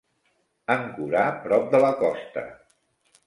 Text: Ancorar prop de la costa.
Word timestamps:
Ancorar 0.75 1.27
prop 1.45 1.69
de 1.75 1.81
la 1.83 1.91
costa. 2.01 2.45